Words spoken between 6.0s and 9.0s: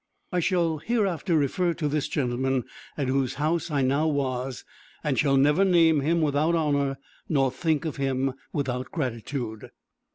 without honor, nor think of him without